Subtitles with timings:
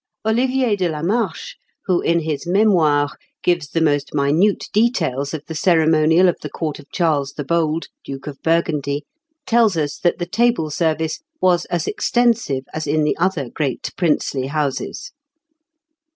[0.25, 3.11] Olivier de la Marche, who, in his "Mémoires,"
[3.43, 7.85] gives the most minute details of the ceremonial of the court of Charles the Bold,
[8.03, 9.05] Duke of Burgundy,
[9.45, 14.47] tells us that the table service was as extensive as in the other great princely
[14.47, 15.11] houses.